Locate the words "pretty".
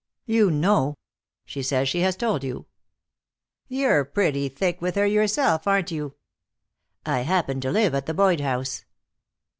4.03-4.49